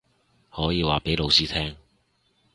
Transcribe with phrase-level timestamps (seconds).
[0.49, 1.77] 可以話畀老師聽